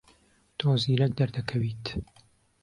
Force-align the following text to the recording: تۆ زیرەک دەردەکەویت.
تۆ 0.57 0.69
زیرەک 0.83 1.11
دەردەکەویت. 1.19 1.85